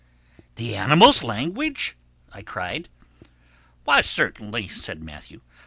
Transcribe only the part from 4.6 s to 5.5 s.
said Matthew.